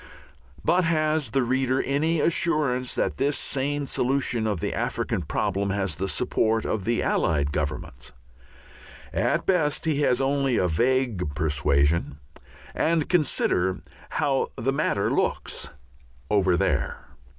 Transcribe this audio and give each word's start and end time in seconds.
But 0.65 0.83
has 0.85 1.29
the 1.29 1.43
reader 1.43 1.79
any 1.79 2.21
assurance 2.21 2.95
that 2.95 3.17
this 3.17 3.37
sane 3.37 3.85
solution 3.85 4.47
of 4.47 4.59
the 4.59 4.73
African 4.73 5.21
problem 5.21 5.69
has 5.69 5.95
the 5.95 6.07
support 6.07 6.65
of 6.65 6.85
the 6.85 7.03
Allied 7.03 7.51
Governments? 7.51 8.11
At 9.13 9.45
best 9.45 9.85
he 9.85 10.01
has 10.01 10.19
only 10.19 10.57
a 10.57 10.67
vague 10.67 11.35
persuasion. 11.35 12.17
And 12.73 13.09
consider 13.09 13.83
how 14.17 14.49
the 14.57 14.73
matter 14.73 15.11
looks 15.11 15.69
"over 16.31 16.57
there." 16.57 17.05